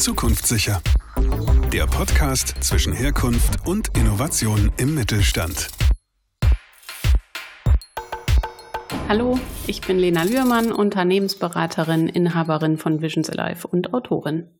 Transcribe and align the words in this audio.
Zukunftssicher. 0.00 0.80
Der 1.74 1.86
Podcast 1.86 2.54
zwischen 2.64 2.94
Herkunft 2.94 3.66
und 3.66 3.94
Innovation 3.98 4.72
im 4.78 4.94
Mittelstand. 4.94 5.68
Hallo, 9.08 9.38
ich 9.66 9.82
bin 9.82 9.98
Lena 9.98 10.22
Lührmann, 10.22 10.72
Unternehmensberaterin, 10.72 12.08
Inhaberin 12.08 12.78
von 12.78 13.02
Visions 13.02 13.28
Alive 13.28 13.68
und 13.68 13.92
Autorin. 13.92 14.58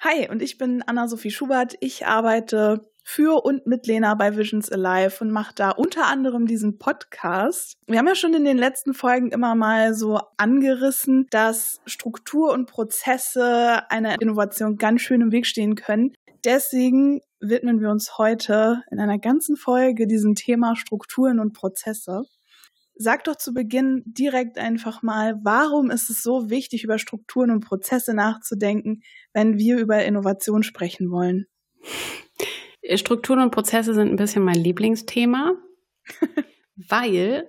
Hi, 0.00 0.26
und 0.30 0.40
ich 0.40 0.56
bin 0.56 0.82
Anna-Sophie 0.86 1.30
Schubert. 1.30 1.74
Ich 1.80 2.06
arbeite 2.06 2.90
für 3.08 3.44
und 3.44 3.68
mit 3.68 3.86
Lena 3.86 4.16
bei 4.16 4.36
Visions 4.36 4.70
Alive 4.70 5.18
und 5.20 5.30
macht 5.30 5.60
da 5.60 5.70
unter 5.70 6.06
anderem 6.06 6.46
diesen 6.46 6.76
Podcast. 6.76 7.76
Wir 7.86 8.00
haben 8.00 8.08
ja 8.08 8.16
schon 8.16 8.34
in 8.34 8.44
den 8.44 8.58
letzten 8.58 8.94
Folgen 8.94 9.30
immer 9.30 9.54
mal 9.54 9.94
so 9.94 10.20
angerissen, 10.36 11.28
dass 11.30 11.80
Struktur 11.86 12.52
und 12.52 12.68
Prozesse 12.68 13.88
einer 13.90 14.20
Innovation 14.20 14.76
ganz 14.76 15.02
schön 15.02 15.20
im 15.20 15.30
Weg 15.30 15.46
stehen 15.46 15.76
können. 15.76 16.14
Deswegen 16.44 17.20
widmen 17.38 17.80
wir 17.80 17.90
uns 17.90 18.18
heute 18.18 18.82
in 18.90 18.98
einer 18.98 19.20
ganzen 19.20 19.56
Folge 19.56 20.08
diesem 20.08 20.34
Thema 20.34 20.74
Strukturen 20.74 21.38
und 21.38 21.52
Prozesse. 21.52 22.24
Sag 22.96 23.22
doch 23.22 23.36
zu 23.36 23.54
Beginn 23.54 24.02
direkt 24.04 24.58
einfach 24.58 25.02
mal, 25.02 25.38
warum 25.44 25.92
ist 25.92 26.10
es 26.10 26.24
so 26.24 26.50
wichtig, 26.50 26.82
über 26.82 26.98
Strukturen 26.98 27.52
und 27.52 27.60
Prozesse 27.60 28.14
nachzudenken, 28.14 29.02
wenn 29.32 29.58
wir 29.58 29.78
über 29.78 30.04
Innovation 30.04 30.64
sprechen 30.64 31.12
wollen? 31.12 31.46
Strukturen 32.94 33.40
und 33.40 33.50
Prozesse 33.50 33.94
sind 33.94 34.10
ein 34.10 34.16
bisschen 34.16 34.44
mein 34.44 34.56
Lieblingsthema, 34.56 35.54
weil 36.76 37.48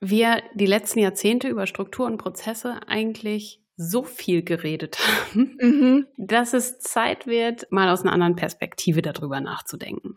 wir 0.00 0.42
die 0.54 0.66
letzten 0.66 1.00
Jahrzehnte 1.00 1.48
über 1.48 1.66
Struktur 1.66 2.06
und 2.06 2.18
Prozesse 2.18 2.80
eigentlich 2.86 3.62
so 3.76 4.04
viel 4.04 4.42
geredet 4.42 4.98
haben, 4.98 5.56
mhm. 5.60 6.06
dass 6.16 6.54
es 6.54 6.78
Zeit 6.78 7.26
wird, 7.26 7.70
mal 7.70 7.90
aus 7.90 8.02
einer 8.02 8.12
anderen 8.12 8.36
Perspektive 8.36 9.02
darüber 9.02 9.40
nachzudenken. 9.40 10.16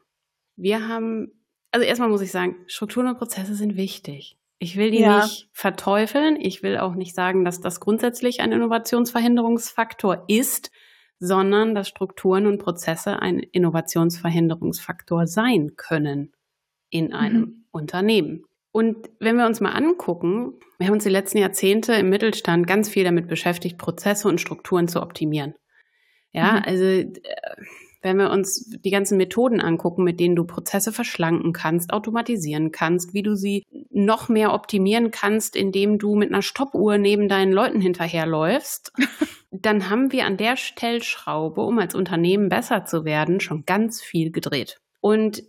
Wir 0.55 0.87
haben, 0.87 1.45
also 1.71 1.85
erstmal 1.85 2.09
muss 2.09 2.21
ich 2.21 2.31
sagen, 2.31 2.55
Strukturen 2.67 3.07
und 3.07 3.17
Prozesse 3.17 3.55
sind 3.55 3.75
wichtig. 3.75 4.37
Ich 4.59 4.75
will 4.75 4.91
die 4.91 4.99
ja. 4.99 5.23
nicht 5.23 5.49
verteufeln. 5.53 6.37
Ich 6.39 6.63
will 6.63 6.77
auch 6.77 6.95
nicht 6.95 7.15
sagen, 7.15 7.45
dass 7.45 7.61
das 7.61 7.79
grundsätzlich 7.79 8.41
ein 8.41 8.51
Innovationsverhinderungsfaktor 8.51 10.25
ist 10.27 10.71
sondern 11.19 11.75
dass 11.75 11.87
Strukturen 11.87 12.47
und 12.47 12.59
Prozesse 12.59 13.21
ein 13.21 13.39
Innovationsverhinderungsfaktor 13.39 15.27
sein 15.27 15.75
können 15.75 16.33
in 16.89 17.13
einem 17.13 17.41
mhm. 17.41 17.65
Unternehmen. 17.71 18.45
Und 18.71 19.09
wenn 19.19 19.35
wir 19.35 19.45
uns 19.45 19.61
mal 19.61 19.71
angucken, 19.71 20.53
wir 20.77 20.87
haben 20.87 20.93
uns 20.93 21.03
die 21.03 21.09
letzten 21.09 21.39
Jahrzehnte 21.39 21.93
im 21.93 22.09
Mittelstand 22.09 22.67
ganz 22.67 22.89
viel 22.89 23.03
damit 23.03 23.27
beschäftigt, 23.27 23.77
Prozesse 23.77 24.27
und 24.27 24.39
Strukturen 24.39 24.87
zu 24.87 25.01
optimieren. 25.01 25.55
Ja, 26.31 26.53
mhm. 26.53 26.63
also 26.65 26.83
äh, 26.83 27.11
wenn 28.01 28.17
wir 28.17 28.29
uns 28.29 28.69
die 28.83 28.91
ganzen 28.91 29.17
Methoden 29.17 29.59
angucken, 29.59 30.03
mit 30.03 30.19
denen 30.19 30.35
du 30.35 30.45
Prozesse 30.45 30.91
verschlanken 30.93 31.53
kannst, 31.53 31.91
automatisieren 31.91 32.71
kannst, 32.71 33.13
wie 33.13 33.23
du 33.23 33.35
sie 33.35 33.65
noch 33.89 34.29
mehr 34.29 34.53
optimieren 34.53 35.11
kannst, 35.11 35.55
indem 35.55 35.97
du 35.97 36.15
mit 36.15 36.31
einer 36.31 36.41
Stoppuhr 36.41 36.97
neben 36.97 37.27
deinen 37.27 37.51
Leuten 37.51 37.81
hinterherläufst, 37.81 38.93
dann 39.51 39.89
haben 39.89 40.11
wir 40.11 40.25
an 40.25 40.37
der 40.37 40.55
Stellschraube, 40.55 41.61
um 41.61 41.79
als 41.79 41.95
Unternehmen 41.95 42.49
besser 42.49 42.85
zu 42.85 43.03
werden, 43.03 43.39
schon 43.39 43.65
ganz 43.65 44.01
viel 44.01 44.31
gedreht. 44.31 44.79
Und 45.01 45.43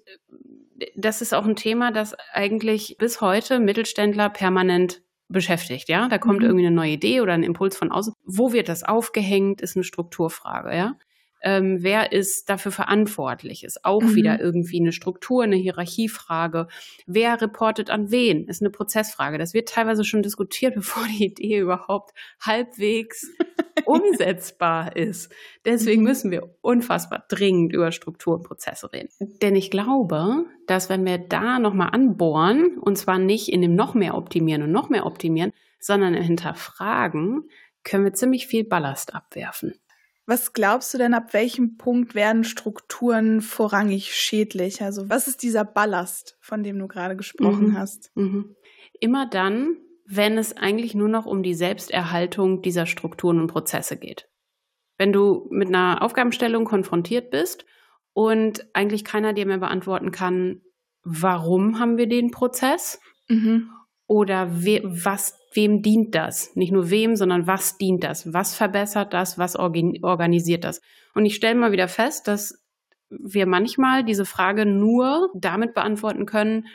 das 0.97 1.23
ist 1.23 1.35
auch 1.35 1.45
ein 1.45 1.57
Thema, 1.57 1.93
das 1.93 2.17
eigentlich 2.33 2.97
bis 2.99 3.21
heute 3.21 3.61
Mittelständler 3.61 4.31
permanent 4.31 5.03
beschäftigt, 5.29 5.89
ja. 5.89 6.09
Da 6.09 6.19
kommt 6.19 6.41
mhm. 6.41 6.47
irgendwie 6.47 6.67
eine 6.67 6.75
neue 6.75 6.93
Idee 6.93 7.21
oder 7.21 7.35
ein 7.35 7.45
Impuls 7.45 7.77
von 7.77 7.93
außen. 7.93 8.15
Wo 8.25 8.53
wird 8.53 8.69
das 8.69 8.83
aufgehängt, 8.83 9.61
ist 9.61 9.77
eine 9.77 9.85
Strukturfrage, 9.85 10.77
ja 10.77 10.97
ähm, 11.43 11.79
wer 11.81 12.13
ist 12.13 12.49
dafür 12.51 12.73
verantwortlich, 12.73 13.65
ist 13.65 13.85
auch 13.85 14.03
mhm. 14.03 14.15
wieder 14.15 14.41
irgendwie 14.41 14.81
eine 14.81 14.93
Struktur, 14.93 15.43
eine 15.43 15.57
Hierarchiefrage. 15.57 16.69
Wer 17.07 17.41
reportet 17.41 17.91
an 17.91 18.11
wen, 18.11 18.47
ist 18.47 18.63
eine 18.63 18.71
Prozessfrage. 18.71 19.39
Das 19.39 19.55
wird 19.55 19.69
teilweise 19.69 20.05
schon 20.05 20.23
diskutiert, 20.23 20.75
bevor 20.77 21.03
die 21.07 21.27
Idee 21.27 21.59
überhaupt 21.59 22.13
halbwegs 22.41 23.31
umsetzbar 23.85 24.97
ist. 24.97 25.33
Deswegen 25.65 26.03
mhm. 26.03 26.09
müssen 26.09 26.31
wir 26.31 26.55
unfassbar 26.61 27.25
dringend 27.29 27.73
über 27.73 27.93
Struktur 27.93 28.35
und 28.35 28.43
Prozesse 28.45 28.93
reden. 28.93 29.11
Denn 29.43 29.57
ich 29.57 29.71
glaube, 29.71 30.45
dass 30.67 30.89
wenn 30.89 31.05
wir 31.05 31.19
da 31.19 31.59
nochmal 31.59 31.91
anbohren, 31.93 32.79
und 32.79 32.97
zwar 32.97 33.19
nicht 33.19 33.49
in 33.49 33.63
dem 33.63 33.75
noch 33.75 33.95
mehr 33.95 34.15
optimieren 34.15 34.63
und 34.63 34.73
noch 34.73 34.91
mehr 34.91 35.07
optimieren, 35.07 35.53
sondern 35.79 36.15
hinterfragen, 36.15 37.49
können 37.83 38.05
wir 38.05 38.13
ziemlich 38.13 38.47
viel 38.47 38.65
Ballast 38.65 39.15
abwerfen. 39.15 39.75
Was 40.31 40.53
glaubst 40.53 40.95
du 40.95 40.99
denn, 40.99 41.13
ab 41.13 41.35
welchem 41.35 41.77
Punkt 41.77 42.15
werden 42.15 42.45
Strukturen 42.45 43.41
vorrangig 43.41 44.15
schädlich? 44.15 44.81
Also 44.81 45.11
was 45.11 45.27
ist 45.27 45.43
dieser 45.43 45.65
Ballast, 45.65 46.39
von 46.41 46.63
dem 46.63 46.79
du 46.79 46.87
gerade 46.87 47.17
gesprochen 47.17 47.71
mhm. 47.71 47.77
hast? 47.77 48.13
Mhm. 48.15 48.55
Immer 49.01 49.27
dann, 49.29 49.77
wenn 50.07 50.39
es 50.39 50.57
eigentlich 50.57 50.95
nur 50.95 51.09
noch 51.09 51.27
um 51.27 51.43
die 51.43 51.55
Selbsterhaltung 51.55 52.63
dieser 52.63 52.87
Strukturen 52.87 53.41
und 53.41 53.49
Prozesse 53.49 53.97
geht. 53.97 54.29
Wenn 54.99 55.13
du 55.13 55.49
mit 55.51 55.67
einer 55.67 56.01
Aufgabenstellung 56.01 56.65
konfrontiert 56.65 57.33
bist 57.33 57.65
und 58.13 58.65
eigentlich 58.73 59.05
keiner 59.05 59.33
dir 59.33 59.47
mehr 59.47 59.59
beantworten 59.59 60.13
kann, 60.13 60.61
warum 61.03 61.81
haben 61.81 61.97
wir 61.97 62.07
den 62.07 62.31
Prozess? 62.31 63.01
Mhm. 63.27 63.69
Oder 64.11 64.65
we 64.65 64.83
was 64.83 65.39
wem 65.53 65.83
dient 65.83 66.17
das? 66.17 66.57
Nicht 66.57 66.73
nur 66.73 66.91
wem, 66.91 67.15
sondern 67.15 67.47
was 67.47 67.79
dient 67.79 68.03
das? 68.03 68.33
Was 68.33 68.57
verbessert 68.57 69.13
das? 69.13 69.39
Was 69.39 69.55
organisiert 69.55 70.65
das? 70.65 70.81
Und 71.15 71.27
ich 71.27 71.37
stelle 71.37 71.55
mal 71.55 71.71
wieder 71.71 71.87
fest, 71.87 72.27
dass 72.27 72.61
wir 73.09 73.47
manchmal 73.47 74.03
diese 74.03 74.25
Frage 74.25 74.67
nur 74.67 75.31
damit 75.35 75.75
beantworten 75.75 76.27
können, 76.27 76.67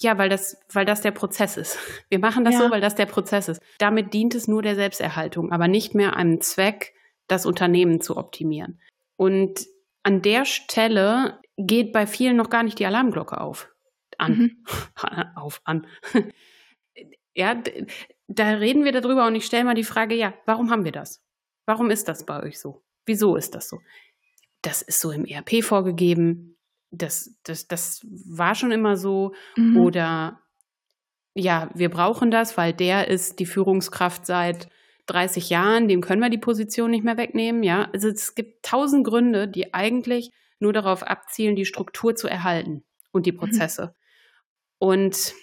ja, 0.00 0.16
weil 0.16 0.28
das, 0.28 0.56
weil 0.72 0.84
das 0.84 1.00
der 1.00 1.10
Prozess 1.10 1.56
ist. 1.56 1.76
Wir 2.08 2.20
machen 2.20 2.44
das 2.44 2.54
ja. 2.54 2.60
so, 2.60 2.70
weil 2.70 2.80
das 2.80 2.94
der 2.94 3.06
Prozess 3.06 3.48
ist. 3.48 3.60
Damit 3.78 4.14
dient 4.14 4.36
es 4.36 4.46
nur 4.46 4.62
der 4.62 4.76
Selbsterhaltung, 4.76 5.50
aber 5.50 5.66
nicht 5.66 5.96
mehr 5.96 6.14
einem 6.14 6.40
Zweck, 6.40 6.94
das 7.26 7.46
Unternehmen 7.46 8.00
zu 8.00 8.16
optimieren. 8.16 8.80
Und 9.16 9.66
an 10.04 10.22
der 10.22 10.44
Stelle 10.44 11.40
geht 11.56 11.92
bei 11.92 12.06
vielen 12.06 12.36
noch 12.36 12.48
gar 12.48 12.62
nicht 12.62 12.78
die 12.78 12.86
Alarmglocke 12.86 13.40
auf. 13.40 13.68
An. 14.18 14.38
Mhm. 14.38 14.64
auf, 15.36 15.60
an. 15.64 15.86
Ja, 17.34 17.54
da 18.26 18.48
reden 18.54 18.84
wir 18.84 18.90
darüber 18.90 19.24
und 19.28 19.36
ich 19.36 19.46
stelle 19.46 19.62
mal 19.62 19.74
die 19.74 19.84
Frage, 19.84 20.16
ja, 20.16 20.34
warum 20.44 20.72
haben 20.72 20.84
wir 20.84 20.90
das? 20.90 21.22
Warum 21.66 21.88
ist 21.88 22.08
das 22.08 22.26
bei 22.26 22.42
euch 22.42 22.58
so? 22.58 22.82
Wieso 23.06 23.36
ist 23.36 23.54
das 23.54 23.68
so? 23.68 23.78
Das 24.62 24.82
ist 24.82 24.98
so 24.98 25.12
im 25.12 25.24
ERP 25.24 25.62
vorgegeben. 25.62 26.56
Das, 26.90 27.38
das, 27.44 27.68
das 27.68 28.04
war 28.04 28.56
schon 28.56 28.72
immer 28.72 28.96
so. 28.96 29.34
Mhm. 29.54 29.76
Oder 29.76 30.42
ja, 31.34 31.70
wir 31.74 31.90
brauchen 31.90 32.32
das, 32.32 32.56
weil 32.56 32.72
der 32.72 33.06
ist 33.06 33.38
die 33.38 33.46
Führungskraft 33.46 34.26
seit 34.26 34.68
30 35.06 35.48
Jahren, 35.48 35.88
dem 35.88 36.00
können 36.00 36.20
wir 36.20 36.30
die 36.30 36.38
Position 36.38 36.90
nicht 36.90 37.04
mehr 37.04 37.16
wegnehmen. 37.16 37.62
Ja, 37.62 37.88
also 37.92 38.08
es 38.08 38.34
gibt 38.34 38.64
tausend 38.64 39.06
Gründe, 39.06 39.46
die 39.46 39.72
eigentlich 39.74 40.32
nur 40.58 40.72
darauf 40.72 41.02
abzielen, 41.02 41.56
die 41.56 41.64
Struktur 41.64 42.14
zu 42.16 42.28
erhalten 42.28 42.84
und 43.12 43.26
die 43.26 43.32
mhm. 43.32 43.38
Prozesse. 43.38 43.86
Mhm. 43.86 43.97
Und 44.78 45.34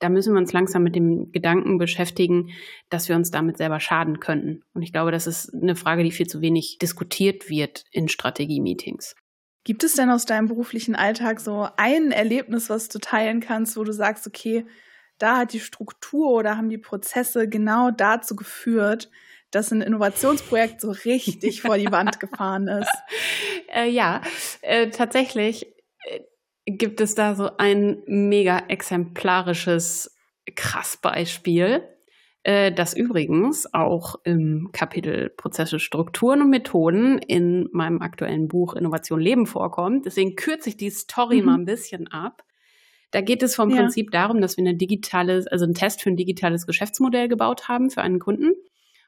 da 0.00 0.08
müssen 0.08 0.32
wir 0.32 0.40
uns 0.40 0.52
langsam 0.52 0.82
mit 0.82 0.96
dem 0.96 1.30
Gedanken 1.30 1.78
beschäftigen, 1.78 2.50
dass 2.88 3.08
wir 3.08 3.16
uns 3.16 3.30
damit 3.30 3.58
selber 3.58 3.80
schaden 3.80 4.18
könnten. 4.18 4.62
Und 4.72 4.82
ich 4.82 4.92
glaube, 4.92 5.12
das 5.12 5.26
ist 5.26 5.52
eine 5.54 5.76
Frage, 5.76 6.02
die 6.02 6.10
viel 6.10 6.26
zu 6.26 6.40
wenig 6.40 6.78
diskutiert 6.78 7.50
wird 7.50 7.84
in 7.92 8.08
Strategie-Meetings. 8.08 9.14
Gibt 9.62 9.84
es 9.84 9.94
denn 9.94 10.10
aus 10.10 10.24
deinem 10.24 10.48
beruflichen 10.48 10.94
Alltag 10.94 11.38
so 11.38 11.68
ein 11.76 12.12
Erlebnis, 12.12 12.70
was 12.70 12.88
du 12.88 12.98
teilen 12.98 13.40
kannst, 13.40 13.76
wo 13.76 13.84
du 13.84 13.92
sagst, 13.92 14.26
okay, 14.26 14.66
da 15.18 15.36
hat 15.36 15.52
die 15.52 15.60
Struktur 15.60 16.30
oder 16.30 16.56
haben 16.56 16.70
die 16.70 16.78
Prozesse 16.78 17.46
genau 17.46 17.90
dazu 17.90 18.34
geführt, 18.34 19.10
dass 19.50 19.70
ein 19.70 19.82
Innovationsprojekt 19.82 20.80
so 20.80 20.92
richtig 20.92 21.60
vor 21.62 21.76
die 21.76 21.92
Wand 21.92 22.20
gefahren 22.20 22.68
ist? 22.68 22.90
Äh, 23.68 23.90
ja, 23.90 24.22
äh, 24.62 24.88
tatsächlich 24.88 25.66
gibt 26.78 27.00
es 27.00 27.14
da 27.14 27.34
so 27.34 27.50
ein 27.58 28.02
mega 28.06 28.58
exemplarisches 28.68 30.16
Krassbeispiel, 30.54 31.82
äh, 32.42 32.72
das 32.72 32.94
übrigens 32.94 33.72
auch 33.74 34.16
im 34.24 34.70
Kapitel 34.72 35.30
Prozesse, 35.30 35.78
Strukturen 35.78 36.42
und 36.42 36.50
Methoden 36.50 37.18
in 37.18 37.68
meinem 37.72 38.00
aktuellen 38.00 38.48
Buch 38.48 38.74
Innovation 38.74 39.20
Leben 39.20 39.46
vorkommt. 39.46 40.06
Deswegen 40.06 40.36
kürze 40.36 40.70
ich 40.70 40.76
die 40.76 40.90
Story 40.90 41.40
mhm. 41.40 41.46
mal 41.46 41.54
ein 41.54 41.64
bisschen 41.66 42.08
ab. 42.08 42.44
Da 43.10 43.20
geht 43.20 43.42
es 43.42 43.56
vom 43.56 43.70
ja. 43.70 43.76
Prinzip 43.76 44.10
darum, 44.12 44.40
dass 44.40 44.56
wir 44.56 44.62
eine 44.62 44.76
digitale, 44.76 45.44
also 45.50 45.64
einen 45.64 45.74
Test 45.74 46.02
für 46.02 46.10
ein 46.10 46.16
digitales 46.16 46.66
Geschäftsmodell 46.66 47.28
gebaut 47.28 47.68
haben 47.68 47.90
für 47.90 48.02
einen 48.02 48.20
Kunden. 48.20 48.52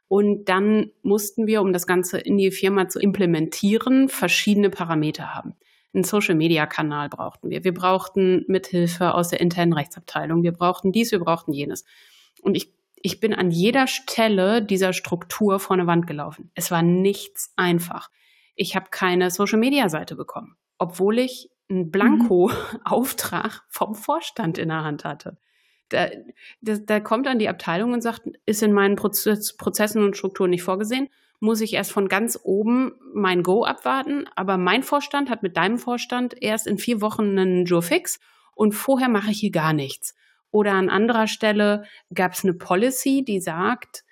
Und 0.09 0.49
dann 0.49 0.91
mussten 1.03 1.47
wir, 1.47 1.63
um 1.63 1.73
das 1.73 1.87
Ganze 1.87 2.19
in 2.19 2.37
die 2.37 2.51
Firma 2.51 2.89
zu 2.89 2.99
implementieren, 2.99 4.09
verschiedene 4.09 4.69
Parameter 4.69 5.35
haben 5.35 5.55
einen 5.95 6.05
Social-Media-Kanal 6.05 7.09
brauchten 7.09 7.51
wir. 7.51 7.65
Wir 7.65 7.75
brauchten 7.75 8.45
Mithilfe 8.49 9.15
aus 9.15 9.29
der 9.29 9.41
internen 9.41 9.73
Rechtsabteilung. 9.73 10.43
Wir 10.43 10.53
brauchten 10.53 10.93
dies, 10.93 11.13
wir 11.13 11.21
brauchten 11.21 11.53
jenes. 11.53 11.85
Und 12.41 12.55
ich, 12.55 12.73
Ich 13.03 13.21
bin 13.21 13.35
an 13.35 13.51
jeder 13.51 13.87
Stelle 13.87 14.63
dieser 14.63 14.93
Struktur 14.93 15.59
vor 15.59 15.75
eine 15.75 15.87
Wand 15.87 16.07
gelaufen. 16.07 16.51
Es 16.55 16.71
war 16.71 16.83
nichts 16.83 17.53
einfach. 17.57 18.11
Ich 18.55 18.77
habe 18.77 18.87
keine 18.91 19.31
Social-Media-Seite 19.31 20.15
bekommen, 20.15 20.57
obwohl 20.79 21.19
ich 21.19 21.51
einen 21.69 21.91
Blanko-Auftrag 21.91 23.65
vom 23.69 23.95
Vorstand 23.95 24.59
in 24.59 24.69
der 24.69 24.85
Hand 24.85 25.05
hatte. 25.05 25.37
Da, 25.89 26.09
da, 26.61 26.77
da 26.77 27.01
kommt 27.01 27.27
dann 27.27 27.39
die 27.39 27.49
Abteilung 27.49 27.93
und 27.93 28.03
sagt, 28.03 28.23
ist 28.47 28.63
in 28.63 28.73
meinen 28.73 28.97
Prozess, 28.97 29.57
Prozessen 29.57 30.03
und 30.03 30.17
Strukturen 30.17 30.51
nicht 30.51 30.63
vorgesehen, 30.63 31.09
muss 31.43 31.61
ich 31.61 31.75
erst 31.75 31.91
von 31.91 32.09
ganz 32.09 32.39
oben 32.45 32.93
mein 33.13 33.43
Go 33.43 33.65
abwarten. 33.65 34.27
Aber 34.37 34.59
mein 34.59 34.85
Vorstand 34.85 35.29
hat 35.29 35.43
mit 35.43 35.57
deinem 35.57 35.77
Vorstand 35.77 36.41
erst 36.41 36.69
in 36.69 36.79
vier 36.79 37.01
Wochen 37.01 37.37
einen 37.37 37.65
Jour 37.65 37.83
fix 37.83 38.21
und 38.55 38.73
vorher 38.73 39.09
mache 39.09 39.33
ich 39.33 39.41
hier 39.41 39.51
gar 39.51 39.73
nichts. 39.73 40.15
Oder 40.53 40.75
an 40.75 40.89
anderer 40.89 41.27
Stelle 41.27 41.83
gab 42.15 42.35
es 42.35 42.45
eine 42.45 42.55
Policy, 42.55 43.25
die 43.25 43.41
sagt, 43.41 44.05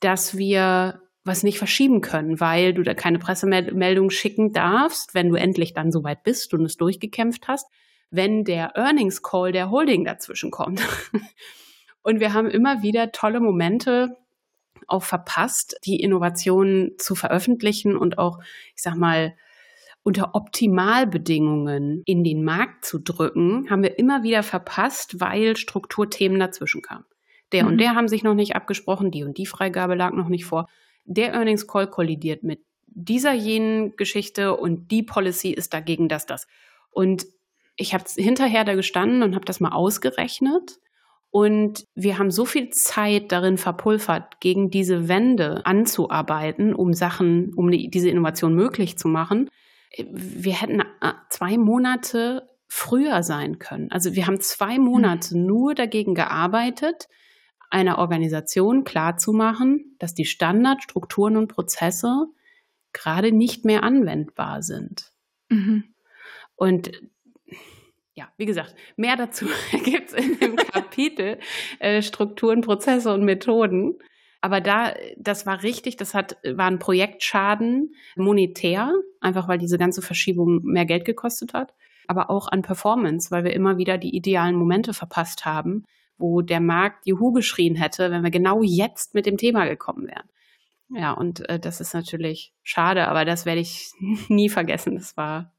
dass 0.00 0.36
wir 0.36 1.00
was 1.24 1.42
nicht 1.42 1.56
verschieben 1.56 2.02
können, 2.02 2.38
weil 2.38 2.74
du 2.74 2.82
da 2.82 2.92
keine 2.92 3.18
Pressemeldung 3.18 4.10
schicken 4.10 4.52
darfst, 4.52 5.14
wenn 5.14 5.30
du 5.30 5.36
endlich 5.36 5.72
dann 5.72 5.90
soweit 5.90 6.22
bist 6.22 6.52
und 6.52 6.66
es 6.66 6.76
durchgekämpft 6.76 7.48
hast, 7.48 7.66
wenn 8.10 8.44
der 8.44 8.76
Earnings 8.76 9.22
Call 9.22 9.52
der 9.52 9.70
Holding 9.70 10.04
dazwischen 10.04 10.50
kommt. 10.50 10.82
Und 12.02 12.20
wir 12.20 12.32
haben 12.32 12.48
immer 12.48 12.82
wieder 12.82 13.12
tolle 13.12 13.40
Momente 13.40 14.16
auch 14.88 15.02
verpasst, 15.02 15.78
die 15.84 16.00
Innovationen 16.00 16.92
zu 16.98 17.14
veröffentlichen 17.14 17.96
und 17.96 18.18
auch, 18.18 18.40
ich 18.74 18.82
sag 18.82 18.96
mal, 18.96 19.34
unter 20.02 20.34
Optimalbedingungen 20.34 22.02
in 22.06 22.24
den 22.24 22.42
Markt 22.42 22.84
zu 22.84 22.98
drücken, 22.98 23.68
haben 23.68 23.82
wir 23.82 23.98
immer 23.98 24.22
wieder 24.22 24.42
verpasst, 24.42 25.20
weil 25.20 25.56
Strukturthemen 25.56 26.40
dazwischen 26.40 26.82
kamen. 26.82 27.04
Der 27.52 27.64
mhm. 27.64 27.68
und 27.70 27.78
der 27.78 27.94
haben 27.94 28.08
sich 28.08 28.22
noch 28.22 28.34
nicht 28.34 28.56
abgesprochen, 28.56 29.10
die 29.10 29.24
und 29.24 29.38
die 29.38 29.46
Freigabe 29.46 29.94
lag 29.94 30.12
noch 30.12 30.28
nicht 30.28 30.44
vor. 30.44 30.68
Der 31.04 31.32
Earnings 31.32 31.66
Call 31.66 31.88
kollidiert 31.88 32.42
mit 32.42 32.64
dieser 32.86 33.32
jenen 33.32 33.96
Geschichte 33.96 34.56
und 34.56 34.90
die 34.90 35.02
Policy 35.02 35.50
ist 35.50 35.74
dagegen 35.74 36.08
das, 36.08 36.26
das. 36.26 36.46
Und 36.90 37.26
ich 37.76 37.94
habe 37.94 38.04
hinterher 38.16 38.64
da 38.64 38.74
gestanden 38.74 39.22
und 39.22 39.34
habe 39.34 39.44
das 39.44 39.60
mal 39.60 39.72
ausgerechnet. 39.72 40.78
Und 41.30 41.84
wir 41.94 42.18
haben 42.18 42.30
so 42.30 42.44
viel 42.44 42.70
Zeit 42.70 43.32
darin 43.32 43.58
verpulvert, 43.58 44.40
gegen 44.40 44.70
diese 44.70 45.08
Wände 45.08 45.64
anzuarbeiten, 45.66 46.74
um 46.74 46.94
Sachen, 46.94 47.52
um 47.54 47.70
diese 47.70 48.08
Innovation 48.08 48.54
möglich 48.54 48.96
zu 48.96 49.08
machen. 49.08 49.50
Wir 49.96 50.54
hätten 50.54 50.80
äh, 50.80 51.12
zwei 51.28 51.58
Monate 51.58 52.48
früher 52.66 53.22
sein 53.22 53.58
können. 53.58 53.90
Also 53.90 54.14
wir 54.14 54.26
haben 54.26 54.40
zwei 54.40 54.78
Monate 54.78 55.36
mhm. 55.36 55.46
nur 55.46 55.74
dagegen 55.74 56.14
gearbeitet, 56.14 57.08
einer 57.70 57.98
Organisation 57.98 58.84
klarzumachen, 58.84 59.96
dass 59.98 60.14
die 60.14 60.24
Standardstrukturen 60.24 61.36
und 61.36 61.48
Prozesse 61.48 62.26
gerade 62.92 63.32
nicht 63.32 63.64
mehr 63.64 63.82
anwendbar 63.82 64.62
sind. 64.62 65.12
Mhm. 65.50 65.94
Und 66.56 66.92
ja, 68.18 68.28
wie 68.36 68.46
gesagt, 68.46 68.74
mehr 68.96 69.16
dazu 69.16 69.46
gibt 69.84 70.08
es 70.08 70.14
in 70.14 70.38
dem 70.40 70.56
Kapitel 70.72 71.38
äh, 71.78 72.02
Strukturen, 72.02 72.62
Prozesse 72.62 73.14
und 73.14 73.24
Methoden. 73.24 73.98
Aber 74.40 74.60
da, 74.60 74.92
das 75.16 75.46
war 75.46 75.62
richtig, 75.62 75.96
das 75.96 76.14
hat, 76.14 76.36
war 76.44 76.66
ein 76.66 76.80
Projektschaden 76.80 77.94
monetär, 78.16 78.92
einfach 79.20 79.46
weil 79.46 79.58
diese 79.58 79.78
ganze 79.78 80.02
Verschiebung 80.02 80.62
mehr 80.64 80.84
Geld 80.84 81.04
gekostet 81.04 81.54
hat, 81.54 81.74
aber 82.08 82.28
auch 82.28 82.48
an 82.48 82.62
Performance, 82.62 83.30
weil 83.30 83.44
wir 83.44 83.52
immer 83.52 83.78
wieder 83.78 83.98
die 83.98 84.14
idealen 84.14 84.56
Momente 84.56 84.94
verpasst 84.94 85.44
haben, 85.44 85.84
wo 86.18 86.40
der 86.40 86.60
Markt 86.60 87.06
Juhu 87.06 87.32
geschrien 87.32 87.76
hätte, 87.76 88.10
wenn 88.10 88.22
wir 88.22 88.30
genau 88.30 88.62
jetzt 88.62 89.14
mit 89.14 89.26
dem 89.26 89.36
Thema 89.36 89.66
gekommen 89.66 90.08
wären. 90.08 90.28
Ja, 90.90 91.12
und 91.12 91.48
äh, 91.48 91.60
das 91.60 91.80
ist 91.80 91.94
natürlich 91.94 92.52
schade, 92.62 93.06
aber 93.08 93.24
das 93.24 93.46
werde 93.46 93.60
ich 93.60 93.92
nie 94.28 94.48
vergessen. 94.48 94.96
Das 94.96 95.16
war 95.16 95.52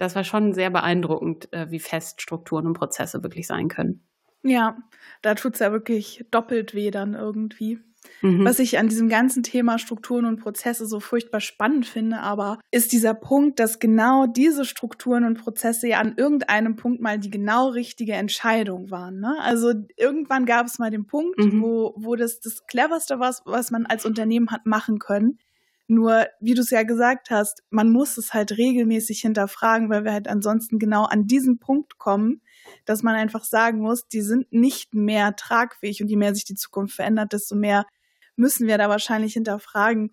das 0.00 0.16
war 0.16 0.24
schon 0.24 0.54
sehr 0.54 0.70
beeindruckend, 0.70 1.52
äh, 1.52 1.70
wie 1.70 1.78
fest 1.78 2.22
Strukturen 2.22 2.66
und 2.66 2.72
Prozesse 2.72 3.22
wirklich 3.22 3.46
sein 3.46 3.68
können. 3.68 4.02
Ja, 4.42 4.78
da 5.20 5.34
tut 5.34 5.54
es 5.54 5.60
ja 5.60 5.72
wirklich 5.72 6.24
doppelt 6.30 6.74
weh 6.74 6.90
dann 6.90 7.12
irgendwie. 7.12 7.80
Mhm. 8.22 8.46
Was 8.46 8.58
ich 8.60 8.78
an 8.78 8.88
diesem 8.88 9.10
ganzen 9.10 9.42
Thema 9.42 9.78
Strukturen 9.78 10.24
und 10.24 10.40
Prozesse 10.40 10.86
so 10.86 11.00
furchtbar 11.00 11.40
spannend 11.40 11.84
finde, 11.84 12.20
aber 12.20 12.58
ist 12.70 12.92
dieser 12.92 13.12
Punkt, 13.12 13.60
dass 13.60 13.78
genau 13.78 14.26
diese 14.26 14.64
Strukturen 14.64 15.26
und 15.26 15.38
Prozesse 15.38 15.88
ja 15.88 16.00
an 16.00 16.14
irgendeinem 16.16 16.76
Punkt 16.76 17.02
mal 17.02 17.18
die 17.18 17.30
genau 17.30 17.68
richtige 17.68 18.14
Entscheidung 18.14 18.90
waren. 18.90 19.20
Ne? 19.20 19.36
Also 19.42 19.74
irgendwann 19.98 20.46
gab 20.46 20.66
es 20.66 20.78
mal 20.78 20.90
den 20.90 21.06
Punkt, 21.06 21.38
mhm. 21.38 21.60
wo, 21.60 21.92
wo 21.98 22.16
das 22.16 22.40
das 22.40 22.66
cleverste 22.66 23.20
war, 23.20 23.34
was 23.44 23.70
man 23.70 23.84
als 23.84 24.06
Unternehmen 24.06 24.50
hat 24.50 24.64
machen 24.64 24.98
können. 24.98 25.38
Nur, 25.92 26.28
wie 26.38 26.54
du 26.54 26.60
es 26.60 26.70
ja 26.70 26.84
gesagt 26.84 27.30
hast, 27.30 27.64
man 27.70 27.90
muss 27.90 28.16
es 28.16 28.32
halt 28.32 28.52
regelmäßig 28.56 29.22
hinterfragen, 29.22 29.90
weil 29.90 30.04
wir 30.04 30.12
halt 30.12 30.28
ansonsten 30.28 30.78
genau 30.78 31.02
an 31.02 31.26
diesen 31.26 31.58
Punkt 31.58 31.98
kommen, 31.98 32.42
dass 32.84 33.02
man 33.02 33.16
einfach 33.16 33.42
sagen 33.42 33.80
muss, 33.80 34.06
die 34.06 34.20
sind 34.20 34.52
nicht 34.52 34.94
mehr 34.94 35.34
tragfähig 35.34 36.00
und 36.00 36.06
je 36.06 36.14
mehr 36.14 36.32
sich 36.32 36.44
die 36.44 36.54
Zukunft 36.54 36.94
verändert, 36.94 37.32
desto 37.32 37.56
mehr 37.56 37.86
müssen 38.36 38.68
wir 38.68 38.78
da 38.78 38.88
wahrscheinlich 38.88 39.32
hinterfragen. 39.32 40.12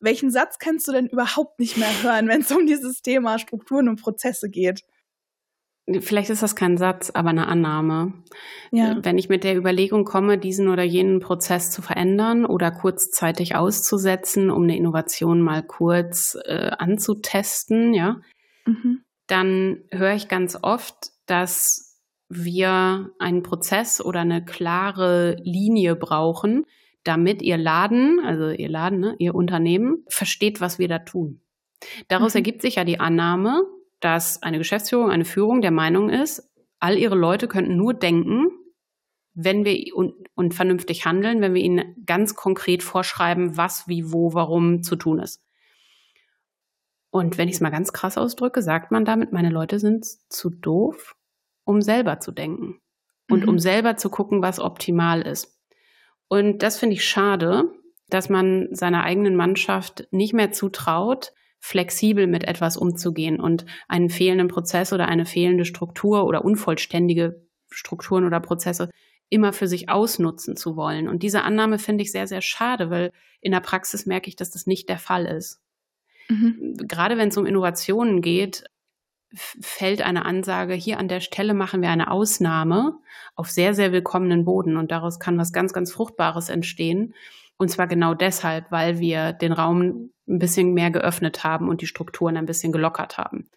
Welchen 0.00 0.32
Satz 0.32 0.58
kannst 0.58 0.88
du 0.88 0.92
denn 0.92 1.06
überhaupt 1.06 1.60
nicht 1.60 1.76
mehr 1.76 2.02
hören, 2.02 2.26
wenn 2.26 2.40
es 2.40 2.50
um 2.50 2.66
dieses 2.66 3.00
Thema 3.00 3.38
Strukturen 3.38 3.88
und 3.88 4.02
Prozesse 4.02 4.50
geht? 4.50 4.82
Vielleicht 6.00 6.30
ist 6.30 6.44
das 6.44 6.54
kein 6.54 6.76
Satz, 6.78 7.10
aber 7.10 7.30
eine 7.30 7.48
Annahme. 7.48 8.12
Ja. 8.70 8.96
Wenn 9.02 9.18
ich 9.18 9.28
mit 9.28 9.42
der 9.42 9.56
Überlegung 9.56 10.04
komme, 10.04 10.38
diesen 10.38 10.68
oder 10.68 10.84
jenen 10.84 11.18
Prozess 11.18 11.72
zu 11.72 11.82
verändern 11.82 12.46
oder 12.46 12.70
kurzzeitig 12.70 13.56
auszusetzen, 13.56 14.50
um 14.50 14.62
eine 14.62 14.76
Innovation 14.76 15.40
mal 15.40 15.62
kurz 15.64 16.38
äh, 16.44 16.70
anzutesten, 16.78 17.94
ja, 17.94 18.20
mhm. 18.64 19.02
dann 19.26 19.78
höre 19.90 20.14
ich 20.14 20.28
ganz 20.28 20.56
oft, 20.62 21.10
dass 21.26 22.00
wir 22.28 23.10
einen 23.18 23.42
Prozess 23.42 24.00
oder 24.00 24.20
eine 24.20 24.44
klare 24.44 25.36
Linie 25.42 25.96
brauchen, 25.96 26.64
damit 27.02 27.42
ihr 27.42 27.58
Laden, 27.58 28.20
also 28.24 28.50
ihr 28.50 28.68
Laden, 28.68 29.00
ne, 29.00 29.16
ihr 29.18 29.34
Unternehmen, 29.34 30.04
versteht, 30.08 30.60
was 30.60 30.78
wir 30.78 30.86
da 30.86 31.00
tun. 31.00 31.40
Daraus 32.06 32.34
mhm. 32.34 32.38
ergibt 32.38 32.62
sich 32.62 32.76
ja 32.76 32.84
die 32.84 33.00
Annahme, 33.00 33.62
dass 34.02 34.42
eine 34.42 34.58
Geschäftsführung, 34.58 35.10
eine 35.10 35.24
Führung 35.24 35.62
der 35.62 35.70
Meinung 35.70 36.10
ist, 36.10 36.50
all 36.80 36.98
ihre 36.98 37.14
Leute 37.14 37.48
könnten 37.48 37.76
nur 37.76 37.94
denken, 37.94 38.48
wenn 39.34 39.64
wir 39.64 39.96
und, 39.96 40.14
und 40.34 40.54
vernünftig 40.54 41.06
handeln, 41.06 41.40
wenn 41.40 41.54
wir 41.54 41.62
ihnen 41.62 41.96
ganz 42.04 42.34
konkret 42.34 42.82
vorschreiben, 42.82 43.56
was, 43.56 43.88
wie, 43.88 44.12
wo, 44.12 44.34
warum 44.34 44.82
zu 44.82 44.96
tun 44.96 45.20
ist. 45.20 45.42
Und 47.10 47.38
wenn 47.38 47.48
ich 47.48 47.54
es 47.54 47.60
mal 47.60 47.70
ganz 47.70 47.92
krass 47.92 48.18
ausdrücke, 48.18 48.60
sagt 48.60 48.90
man 48.90 49.04
damit, 49.04 49.32
meine 49.32 49.50
Leute 49.50 49.78
sind 49.78 50.04
zu 50.04 50.50
doof, 50.50 51.14
um 51.64 51.80
selber 51.80 52.20
zu 52.20 52.32
denken 52.32 52.80
und 53.30 53.42
mhm. 53.42 53.48
um 53.50 53.58
selber 53.58 53.96
zu 53.96 54.10
gucken, 54.10 54.42
was 54.42 54.58
optimal 54.58 55.22
ist. 55.22 55.58
Und 56.28 56.62
das 56.62 56.78
finde 56.78 56.94
ich 56.94 57.04
schade, 57.04 57.70
dass 58.08 58.28
man 58.28 58.68
seiner 58.72 59.04
eigenen 59.04 59.36
Mannschaft 59.36 60.08
nicht 60.10 60.34
mehr 60.34 60.52
zutraut, 60.52 61.32
flexibel 61.64 62.26
mit 62.26 62.42
etwas 62.42 62.76
umzugehen 62.76 63.38
und 63.38 63.64
einen 63.86 64.10
fehlenden 64.10 64.48
Prozess 64.48 64.92
oder 64.92 65.06
eine 65.06 65.24
fehlende 65.24 65.64
Struktur 65.64 66.26
oder 66.26 66.44
unvollständige 66.44 67.40
Strukturen 67.70 68.26
oder 68.26 68.40
Prozesse 68.40 68.90
immer 69.28 69.52
für 69.52 69.68
sich 69.68 69.88
ausnutzen 69.88 70.56
zu 70.56 70.74
wollen. 70.74 71.08
Und 71.08 71.22
diese 71.22 71.42
Annahme 71.42 71.78
finde 71.78 72.02
ich 72.02 72.10
sehr, 72.10 72.26
sehr 72.26 72.42
schade, 72.42 72.90
weil 72.90 73.12
in 73.40 73.52
der 73.52 73.60
Praxis 73.60 74.06
merke 74.06 74.28
ich, 74.28 74.34
dass 74.34 74.50
das 74.50 74.66
nicht 74.66 74.88
der 74.88 74.98
Fall 74.98 75.24
ist. 75.24 75.60
Mhm. 76.28 76.74
Gerade 76.88 77.16
wenn 77.16 77.28
es 77.28 77.36
um 77.36 77.46
Innovationen 77.46 78.22
geht, 78.22 78.64
fällt 79.32 80.02
eine 80.02 80.24
Ansage, 80.24 80.74
hier 80.74 80.98
an 80.98 81.06
der 81.06 81.20
Stelle 81.20 81.54
machen 81.54 81.80
wir 81.80 81.90
eine 81.90 82.10
Ausnahme 82.10 82.98
auf 83.36 83.48
sehr, 83.50 83.72
sehr 83.72 83.92
willkommenen 83.92 84.44
Boden 84.44 84.76
und 84.76 84.90
daraus 84.90 85.20
kann 85.20 85.38
was 85.38 85.52
ganz, 85.52 85.72
ganz 85.72 85.92
Fruchtbares 85.92 86.48
entstehen. 86.48 87.14
Und 87.62 87.68
zwar 87.68 87.86
genau 87.86 88.12
deshalb, 88.12 88.72
weil 88.72 88.98
wir 88.98 89.32
den 89.32 89.52
Raum 89.52 90.10
ein 90.26 90.40
bisschen 90.40 90.74
mehr 90.74 90.90
geöffnet 90.90 91.44
haben 91.44 91.68
und 91.68 91.80
die 91.80 91.86
Strukturen 91.86 92.36
ein 92.36 92.44
bisschen 92.44 92.72
gelockert 92.72 93.18
haben. 93.18 93.50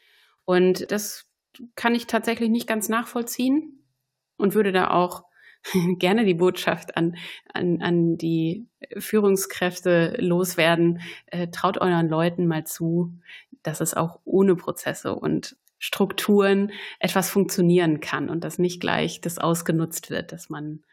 Und 0.43 0.91
das 0.91 1.25
kann 1.73 1.95
ich 1.95 2.05
tatsächlich 2.05 2.51
nicht 2.51 2.67
ganz 2.67 2.87
nachvollziehen 2.87 3.83
und 4.37 4.53
würde 4.53 4.71
da 4.71 4.91
auch 4.91 5.23
gerne 5.97 6.23
die 6.23 6.35
Botschaft 6.35 6.95
an, 6.95 7.15
an, 7.51 7.81
an 7.81 8.15
die 8.15 8.67
Führungskräfte 8.95 10.17
loswerden. 10.19 11.01
Äh, 11.25 11.47
traut 11.47 11.79
euren 11.81 12.07
Leuten 12.07 12.45
mal 12.45 12.63
zu, 12.63 13.11
dass 13.63 13.81
es 13.81 13.95
auch 13.95 14.19
ohne 14.23 14.55
Prozesse 14.55 15.15
und 15.15 15.57
Strukturen 15.79 16.71
etwas 16.99 17.31
funktionieren 17.31 18.01
kann 18.01 18.29
und 18.29 18.43
dass 18.43 18.59
nicht 18.59 18.79
gleich 18.81 19.19
das 19.19 19.39
ausgenutzt 19.39 20.11
wird, 20.11 20.31
dass 20.31 20.51
man, 20.51 20.83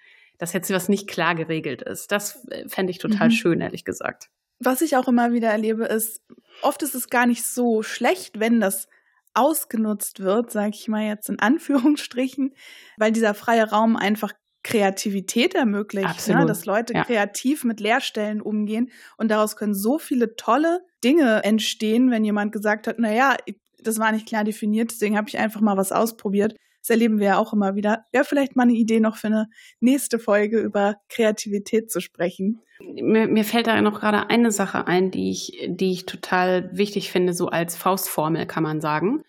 dass 0.43 0.53
jetzt 0.53 0.71
was 0.71 0.89
nicht 0.89 1.09
klar 1.09 1.35
geregelt 1.35 1.83
ist. 1.83 2.13
Das 2.13 2.45
äh, 2.51 2.69
fände 2.69 2.91
ich 2.91 2.99
total 2.99 3.29
mhm. 3.29 3.33
schön, 3.33 3.61
ehrlich 3.61 3.85
gesagt 3.85 4.29
was 4.65 4.83
ich 4.83 4.97
auch 4.97 5.09
immer 5.09 5.33
wieder 5.33 5.49
erlebe, 5.49 5.85
ist, 5.85 6.23
oft 6.63 6.83
ist 6.83 6.95
es 6.95 7.09
gar 7.09 7.27
nicht 7.27 7.45
so 7.45 7.83
schlecht, 7.83 8.41
wenn 8.41 8.61
das 8.61 8.89
ausgenutzt 9.35 10.21
wird, 10.21 10.51
sage 10.51 10.73
ich 10.75 10.89
mal 10.89 11.05
jetzt 11.05 11.29
in 11.29 11.39
Anführungsstrichen, 11.39 12.55
weil 12.99 13.13
dieser 13.13 13.35
freie 13.35 13.71
Raum 13.71 13.97
einfach 13.97 14.33
Kreativität 14.63 15.55
ermöglicht, 15.55 16.29
ne? 16.29 16.37
Ne? 16.37 16.47
dass 16.47 16.67
Leute 16.67 16.95
Ja. 16.95 17.05
kreativ 17.05 17.65
mit 17.65 17.81
Leerstellen 17.81 18.41
umgehen 18.41 18.93
und 19.17 19.29
daraus 19.29 19.57
können 19.57 19.75
so 19.75 19.99
viele 19.99 20.37
tolle 20.37 20.83
Dinge 21.03 21.43
entstehen, 21.43 22.11
wenn 22.11 22.25
jemand 22.25 22.53
gesagt 22.53 22.87
hat, 22.87 22.97
na 22.99 23.13
ja, 23.13 23.37
das 23.81 23.99
war 23.99 24.13
nicht 24.13 24.29
klar 24.29 24.45
definiert, 24.45 24.93
deswegen 24.93 25.17
habe 25.17 25.29
ich 25.29 25.39
einfach 25.39 25.61
mal 25.61 25.77
was 25.77 25.91
ausprobiert. 25.91 26.55
Das 26.83 26.91
erleben 26.91 27.21
wir 27.21 27.27
ja 27.29 27.39
auch 27.39 27.53
immer 27.53 27.77
wieder. 27.77 28.07
Wäre 28.11 28.25
vielleicht 28.25 28.57
mal 28.57 28.65
eine 28.65 28.73
Idee 28.73 28.99
noch 28.99 29.17
für 29.17 29.29
eine 29.29 29.49
nächste 29.79 30.19
Folge 30.19 30.59
über 30.59 30.97
Kreativität 31.09 31.93
zu 31.93 32.01
sprechen. 32.01 32.61
Mir, 32.81 33.29
mir 33.29 33.45
fällt 33.45 33.69
da 33.69 33.81
noch 33.81 34.01
gerade 34.01 34.29
eine 34.31 34.51
Sache 34.51 34.89
ein, 34.89 35.13
die 35.13 35.31
ich, 35.31 35.57
die 35.69 35.93
ich 35.93 36.07
total 36.07 36.77
wichtig 36.77 37.13
finde, 37.13 37.35
so 37.35 37.47
als 37.47 37.77
Faustformel 37.77 38.47
kann 38.47 38.65
man 38.65 38.81
sagen. 38.81 39.23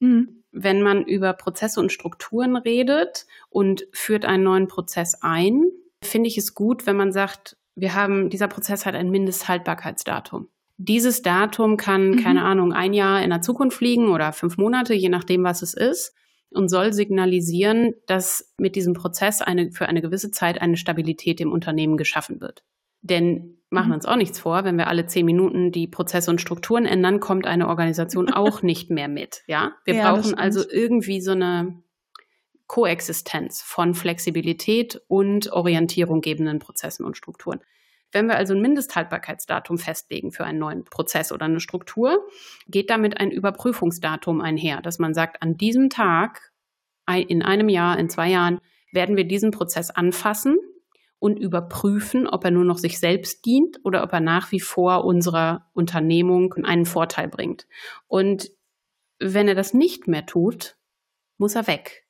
Mhm. 0.00 0.42
Wenn 0.50 0.82
man 0.82 1.04
über 1.04 1.32
Prozesse 1.32 1.78
und 1.78 1.92
Strukturen 1.92 2.56
redet 2.56 3.26
und 3.50 3.86
führt 3.92 4.24
einen 4.24 4.42
neuen 4.42 4.66
Prozess 4.66 5.16
ein, 5.22 5.62
finde 6.02 6.26
ich 6.28 6.36
es 6.38 6.54
gut, 6.54 6.86
wenn 6.86 6.96
man 6.96 7.12
sagt, 7.12 7.56
wir 7.76 7.94
haben, 7.94 8.30
dieser 8.30 8.48
Prozess 8.48 8.84
hat 8.84 8.96
ein 8.96 9.10
Mindesthaltbarkeitsdatum. 9.10 10.48
Dieses 10.78 11.22
Datum 11.22 11.76
kann, 11.76 12.10
Mhm. 12.10 12.22
keine 12.22 12.42
Ahnung, 12.42 12.72
ein 12.72 12.94
Jahr 12.94 13.22
in 13.22 13.30
der 13.30 13.42
Zukunft 13.42 13.80
liegen 13.80 14.08
oder 14.08 14.32
fünf 14.32 14.56
Monate, 14.56 14.92
je 14.92 15.08
nachdem, 15.08 15.44
was 15.44 15.62
es 15.62 15.72
ist, 15.72 16.14
und 16.50 16.68
soll 16.68 16.92
signalisieren, 16.92 17.94
dass 18.06 18.54
mit 18.58 18.76
diesem 18.76 18.94
Prozess 18.94 19.42
eine, 19.42 19.70
für 19.72 19.86
eine 19.88 20.00
gewisse 20.02 20.30
Zeit 20.30 20.60
eine 20.60 20.76
Stabilität 20.76 21.40
im 21.40 21.52
Unternehmen 21.52 21.96
geschaffen 21.96 22.40
wird. 22.40 22.64
Denn 23.02 23.58
machen 23.70 23.86
wir 23.88 23.88
Mhm. 23.88 23.94
uns 23.94 24.06
auch 24.06 24.16
nichts 24.16 24.38
vor, 24.38 24.64
wenn 24.64 24.76
wir 24.78 24.88
alle 24.88 25.06
zehn 25.06 25.26
Minuten 25.26 25.70
die 25.72 25.86
Prozesse 25.86 26.30
und 26.30 26.40
Strukturen 26.40 26.86
ändern, 26.86 27.20
kommt 27.20 27.46
eine 27.46 27.68
Organisation 27.68 28.28
auch 28.32 28.62
nicht 28.62 28.90
mehr 28.90 29.08
mit. 29.08 29.42
Ja, 29.46 29.72
wir 29.84 29.94
Ja, 29.94 30.12
brauchen 30.14 30.34
also 30.34 30.62
irgendwie 30.68 31.20
so 31.20 31.32
eine 31.32 31.82
Koexistenz 32.66 33.62
von 33.62 33.94
Flexibilität 33.94 35.00
und 35.08 35.52
Orientierung 35.52 36.20
gebenden 36.20 36.58
Prozessen 36.58 37.04
und 37.04 37.16
Strukturen. 37.16 37.60
Wenn 38.12 38.26
wir 38.26 38.36
also 38.36 38.54
ein 38.54 38.62
Mindesthaltbarkeitsdatum 38.62 39.78
festlegen 39.78 40.32
für 40.32 40.44
einen 40.44 40.58
neuen 40.58 40.84
Prozess 40.84 41.32
oder 41.32 41.46
eine 41.46 41.60
Struktur, 41.60 42.26
geht 42.66 42.90
damit 42.90 43.20
ein 43.20 43.30
Überprüfungsdatum 43.30 44.40
einher, 44.40 44.80
dass 44.80 44.98
man 44.98 45.12
sagt, 45.12 45.42
an 45.42 45.56
diesem 45.56 45.90
Tag, 45.90 46.52
in 47.08 47.42
einem 47.42 47.68
Jahr, 47.68 47.98
in 47.98 48.08
zwei 48.08 48.30
Jahren, 48.30 48.60
werden 48.92 49.16
wir 49.16 49.24
diesen 49.24 49.50
Prozess 49.50 49.90
anfassen 49.90 50.56
und 51.18 51.38
überprüfen, 51.38 52.26
ob 52.26 52.44
er 52.44 52.50
nur 52.50 52.64
noch 52.64 52.78
sich 52.78 52.98
selbst 52.98 53.44
dient 53.44 53.80
oder 53.84 54.02
ob 54.02 54.12
er 54.12 54.20
nach 54.20 54.52
wie 54.52 54.60
vor 54.60 55.04
unserer 55.04 55.68
Unternehmung 55.72 56.54
einen 56.64 56.86
Vorteil 56.86 57.28
bringt. 57.28 57.66
Und 58.06 58.50
wenn 59.18 59.48
er 59.48 59.54
das 59.54 59.74
nicht 59.74 60.08
mehr 60.08 60.26
tut, 60.26 60.76
muss 61.38 61.54
er 61.54 61.66
weg. 61.66 62.06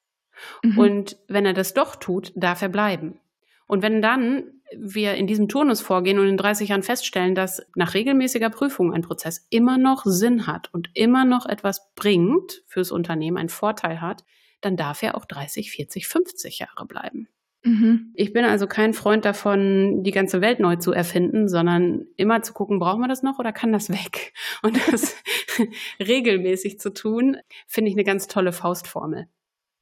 Mhm. 0.62 0.78
Und 0.78 1.16
wenn 1.28 1.46
er 1.46 1.54
das 1.54 1.72
doch 1.72 1.96
tut, 1.96 2.32
darf 2.34 2.62
er 2.62 2.68
bleiben. 2.68 3.20
Und 3.66 3.82
wenn 3.82 4.02
dann 4.02 4.55
wir 4.76 5.14
in 5.14 5.26
diesem 5.26 5.48
Turnus 5.48 5.80
vorgehen 5.80 6.18
und 6.18 6.26
in 6.26 6.36
30 6.36 6.70
Jahren 6.70 6.82
feststellen, 6.82 7.34
dass 7.34 7.62
nach 7.74 7.94
regelmäßiger 7.94 8.50
Prüfung 8.50 8.92
ein 8.92 9.02
Prozess 9.02 9.46
immer 9.50 9.78
noch 9.78 10.04
Sinn 10.04 10.46
hat 10.46 10.72
und 10.72 10.90
immer 10.94 11.24
noch 11.24 11.46
etwas 11.46 11.92
bringt 11.94 12.62
fürs 12.66 12.90
Unternehmen, 12.90 13.36
einen 13.36 13.48
Vorteil 13.48 14.00
hat, 14.00 14.24
dann 14.60 14.76
darf 14.76 15.02
er 15.02 15.16
auch 15.16 15.24
30, 15.24 15.70
40, 15.70 16.08
50 16.08 16.58
Jahre 16.58 16.86
bleiben. 16.86 17.28
Mhm. 17.62 18.12
Ich 18.14 18.32
bin 18.32 18.44
also 18.44 18.66
kein 18.66 18.94
Freund 18.94 19.24
davon, 19.24 20.02
die 20.04 20.12
ganze 20.12 20.40
Welt 20.40 20.60
neu 20.60 20.76
zu 20.76 20.92
erfinden, 20.92 21.48
sondern 21.48 22.06
immer 22.16 22.42
zu 22.42 22.52
gucken, 22.52 22.78
brauchen 22.78 23.00
wir 23.00 23.08
das 23.08 23.22
noch 23.22 23.38
oder 23.38 23.52
kann 23.52 23.72
das 23.72 23.90
weg? 23.90 24.32
Und 24.62 24.78
das 24.92 25.16
regelmäßig 26.00 26.78
zu 26.78 26.92
tun, 26.92 27.38
finde 27.66 27.90
ich 27.90 27.96
eine 27.96 28.04
ganz 28.04 28.28
tolle 28.28 28.52
Faustformel. 28.52 29.28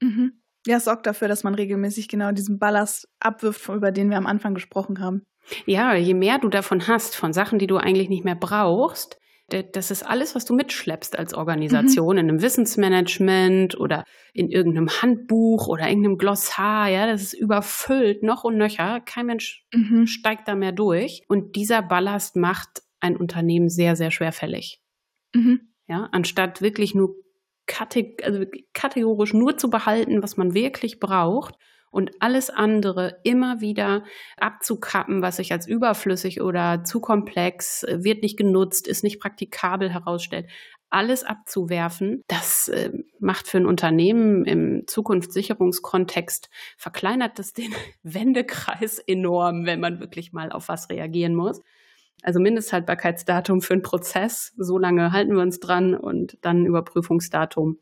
Mhm. 0.00 0.40
Ja, 0.66 0.76
es 0.78 0.84
sorgt 0.84 1.06
dafür, 1.06 1.28
dass 1.28 1.44
man 1.44 1.54
regelmäßig 1.54 2.08
genau 2.08 2.32
diesen 2.32 2.58
Ballast 2.58 3.06
abwirft, 3.20 3.68
über 3.68 3.92
den 3.92 4.10
wir 4.10 4.16
am 4.16 4.26
Anfang 4.26 4.54
gesprochen 4.54 5.00
haben. 5.00 5.22
Ja, 5.66 5.94
je 5.94 6.14
mehr 6.14 6.38
du 6.38 6.48
davon 6.48 6.88
hast, 6.88 7.16
von 7.16 7.32
Sachen, 7.34 7.58
die 7.58 7.66
du 7.66 7.76
eigentlich 7.76 8.08
nicht 8.08 8.24
mehr 8.24 8.34
brauchst, 8.34 9.18
das 9.72 9.90
ist 9.90 10.04
alles, 10.04 10.34
was 10.34 10.46
du 10.46 10.54
mitschleppst 10.54 11.18
als 11.18 11.34
Organisation 11.34 12.16
in 12.16 12.30
einem 12.30 12.40
Wissensmanagement 12.40 13.78
oder 13.78 14.04
in 14.32 14.48
irgendeinem 14.48 14.88
Handbuch 15.02 15.68
oder 15.68 15.86
irgendeinem 15.86 16.16
Glossar. 16.16 16.88
Ja, 16.88 17.06
das 17.06 17.22
ist 17.24 17.34
überfüllt, 17.34 18.22
noch 18.22 18.44
und 18.44 18.56
nöcher. 18.56 19.00
Kein 19.00 19.26
Mensch 19.26 19.62
Mhm. 19.74 20.06
steigt 20.06 20.48
da 20.48 20.54
mehr 20.54 20.72
durch. 20.72 21.22
Und 21.28 21.56
dieser 21.56 21.82
Ballast 21.82 22.36
macht 22.36 22.80
ein 23.00 23.18
Unternehmen 23.18 23.68
sehr, 23.68 23.96
sehr 23.96 24.10
schwerfällig. 24.10 24.80
Mhm. 25.34 25.60
Ja, 25.88 26.08
anstatt 26.12 26.62
wirklich 26.62 26.94
nur 26.94 27.14
kate 27.66 28.16
also 28.22 28.44
kategorisch 28.72 29.34
nur 29.34 29.56
zu 29.56 29.70
behalten, 29.70 30.22
was 30.22 30.36
man 30.36 30.54
wirklich 30.54 31.00
braucht 31.00 31.54
und 31.94 32.10
alles 32.18 32.50
andere 32.50 33.20
immer 33.22 33.60
wieder 33.60 34.02
abzukappen, 34.36 35.22
was 35.22 35.36
sich 35.36 35.52
als 35.52 35.68
überflüssig 35.68 36.40
oder 36.40 36.82
zu 36.82 37.00
komplex, 37.00 37.84
äh, 37.84 38.02
wird 38.02 38.22
nicht 38.22 38.36
genutzt, 38.36 38.88
ist 38.88 39.04
nicht 39.04 39.20
praktikabel 39.20 39.90
herausstellt. 39.90 40.50
Alles 40.90 41.22
abzuwerfen, 41.22 42.22
das 42.26 42.66
äh, 42.68 42.90
macht 43.20 43.46
für 43.46 43.58
ein 43.58 43.66
Unternehmen 43.66 44.44
im 44.44 44.88
Zukunftssicherungskontext, 44.88 46.50
verkleinert 46.76 47.38
das 47.38 47.52
den 47.52 47.72
Wendekreis 48.02 48.98
enorm, 48.98 49.64
wenn 49.64 49.78
man 49.78 50.00
wirklich 50.00 50.32
mal 50.32 50.50
auf 50.50 50.68
was 50.68 50.90
reagieren 50.90 51.36
muss. 51.36 51.62
Also 52.24 52.40
Mindesthaltbarkeitsdatum 52.40 53.60
für 53.60 53.74
einen 53.74 53.82
Prozess, 53.82 54.54
so 54.56 54.78
lange 54.78 55.12
halten 55.12 55.34
wir 55.34 55.42
uns 55.42 55.60
dran 55.60 55.94
und 55.94 56.38
dann 56.40 56.64
Überprüfungsdatum. 56.64 57.78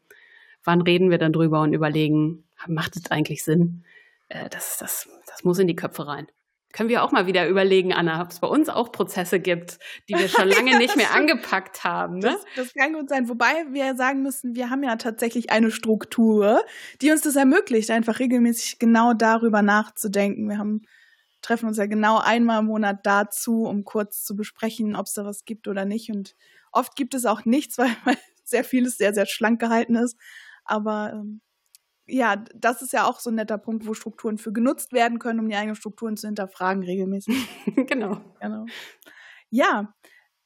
Wann 0.64 0.82
reden 0.82 1.10
wir 1.10 1.18
dann 1.18 1.32
drüber 1.32 1.60
und 1.60 1.72
überlegen, 1.72 2.42
macht 2.66 2.96
es 2.96 3.08
eigentlich 3.12 3.44
Sinn? 3.44 3.84
Äh, 4.28 4.48
Das, 4.50 4.78
das, 4.78 5.08
das 5.28 5.44
muss 5.44 5.60
in 5.60 5.68
die 5.68 5.76
Köpfe 5.76 6.08
rein. 6.08 6.26
Können 6.72 6.88
wir 6.88 7.04
auch 7.04 7.12
mal 7.12 7.28
wieder 7.28 7.46
überlegen, 7.46 7.92
Anna, 7.92 8.20
ob 8.20 8.30
es 8.30 8.40
bei 8.40 8.48
uns 8.48 8.68
auch 8.68 8.90
Prozesse 8.90 9.38
gibt, 9.38 9.78
die 10.08 10.14
wir 10.14 10.28
schon 10.28 10.48
lange 10.48 10.76
nicht 10.76 10.96
mehr 10.96 11.14
angepackt 11.14 11.84
haben. 11.84 12.18
Ne? 12.18 12.30
Das, 12.32 12.44
das 12.56 12.74
kann 12.74 12.94
gut 12.94 13.10
sein. 13.10 13.28
Wobei 13.28 13.66
wir 13.70 13.94
sagen 13.94 14.22
müssen, 14.22 14.56
wir 14.56 14.70
haben 14.70 14.82
ja 14.82 14.96
tatsächlich 14.96 15.50
eine 15.52 15.70
Struktur, 15.70 16.64
die 17.00 17.12
uns 17.12 17.20
das 17.20 17.36
ermöglicht, 17.36 17.92
einfach 17.92 18.18
regelmäßig 18.18 18.80
genau 18.80 19.12
darüber 19.12 19.62
nachzudenken. 19.62 20.48
Wir 20.48 20.58
haben, 20.58 20.82
treffen 21.42 21.66
uns 21.68 21.76
ja 21.76 21.86
genau 21.86 22.18
einmal 22.18 22.60
im 22.60 22.66
Monat 22.66 23.00
dazu, 23.04 23.64
um 23.64 23.84
kurz 23.84 24.24
zu 24.24 24.36
besprechen, 24.36 24.96
ob 24.96 25.06
es 25.06 25.14
da 25.14 25.24
was 25.24 25.44
gibt 25.44 25.68
oder 25.68 25.84
nicht. 25.84 26.10
Und 26.10 26.34
oft 26.72 26.96
gibt 26.96 27.14
es 27.14 27.26
auch 27.26 27.44
nichts, 27.44 27.78
weil, 27.78 27.90
sehr 28.44 28.64
vieles 28.64 28.96
sehr, 28.96 29.14
sehr 29.14 29.26
schlank 29.26 29.60
gehalten 29.60 29.96
ist. 29.96 30.16
Aber 30.64 31.12
ähm, 31.12 31.40
ja, 32.06 32.36
das 32.54 32.82
ist 32.82 32.92
ja 32.92 33.06
auch 33.06 33.20
so 33.20 33.30
ein 33.30 33.36
netter 33.36 33.58
Punkt, 33.58 33.86
wo 33.86 33.94
Strukturen 33.94 34.38
für 34.38 34.52
genutzt 34.52 34.92
werden 34.92 35.18
können, 35.18 35.40
um 35.40 35.48
die 35.48 35.56
eigenen 35.56 35.76
Strukturen 35.76 36.16
zu 36.16 36.26
hinterfragen 36.26 36.82
regelmäßig. 36.82 37.34
genau. 37.86 38.20
Genau. 38.40 38.66
Ja, 39.50 39.94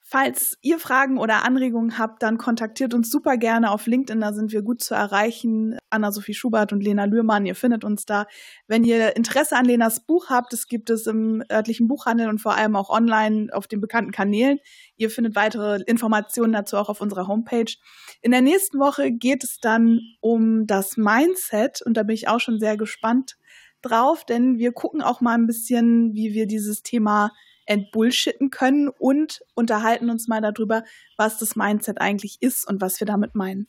falls 0.09 0.57
ihr 0.63 0.79
Fragen 0.79 1.19
oder 1.19 1.45
Anregungen 1.45 1.99
habt, 1.99 2.23
dann 2.23 2.39
kontaktiert 2.39 2.95
uns 2.95 3.11
super 3.11 3.37
gerne 3.37 3.73
auf 3.73 3.89
LinkedIn, 3.89 4.21
da 4.21 4.33
sind 4.33 4.53
wir 4.53 4.63
gut 4.63 4.81
zu 4.81 4.95
erreichen. 4.95 5.79
Anna-Sophie 5.91 6.33
Schubert 6.33 6.73
und 6.73 6.81
Lena 6.81 7.07
Lührmann, 7.07 7.45
ihr 7.45 7.57
findet 7.57 7.83
uns 7.83 8.05
da. 8.05 8.27
Wenn 8.69 8.85
ihr 8.85 9.17
Interesse 9.17 9.57
an 9.57 9.65
Lenas 9.65 10.07
Buch 10.07 10.31
habt, 10.31 10.53
es 10.53 10.69
gibt 10.69 10.91
es 10.91 11.09
im 11.09 11.43
örtlichen 11.51 11.89
Buchhandel 11.89 12.29
und 12.29 12.41
vor 12.41 12.55
allem 12.55 12.77
auch 12.77 12.89
online 12.89 13.49
auf 13.53 13.67
den 13.67 13.81
bekannten 13.81 14.13
Kanälen. 14.13 14.61
Ihr 14.97 15.11
findet 15.11 15.35
weitere 15.35 15.83
Informationen 15.83 16.53
dazu 16.53 16.77
auch 16.77 16.89
auf 16.89 17.01
unserer 17.01 17.27
Homepage. 17.27 17.75
In 18.23 18.31
der 18.31 18.43
nächsten 18.43 18.79
Woche 18.79 19.11
geht 19.11 19.43
es 19.43 19.59
dann 19.59 19.99
um 20.21 20.69
das 20.69 20.97
Mindset 20.97 21.83
und 21.85 21.97
da 21.97 22.05
bin 22.05 22.15
ich 22.15 22.29
auch 22.29 22.41
schon 22.41 22.61
sehr 22.61 22.77
gespannt 22.77 23.37
drauf, 23.83 24.25
denn 24.25 24.57
wir 24.59 24.71
gucken 24.71 25.03
auch 25.03 25.21
mal 25.21 25.35
ein 25.35 25.49
bisschen, 25.49 26.15
wie 26.15 26.33
wir 26.33 26.47
dieses 26.47 26.85
Thema 26.85 27.33
entbullshitten 27.67 28.51
können 28.51 28.89
und 28.89 29.41
unterhalten 29.55 30.11
uns 30.11 30.29
mal 30.29 30.41
darüber, 30.41 30.85
was 31.17 31.39
das 31.39 31.57
Mindset 31.57 32.01
eigentlich 32.01 32.39
ist 32.41 32.67
und 32.67 32.81
was 32.81 33.01
wir 33.01 33.07
damit 33.07 33.35
meinen. 33.35 33.69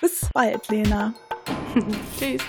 Bis 0.00 0.28
bald, 0.32 0.68
Lena. 0.68 1.14
Tschüss. 2.18 2.42